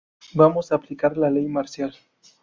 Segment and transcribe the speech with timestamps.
[0.33, 1.95] Vamos a aplicar la ley marcial".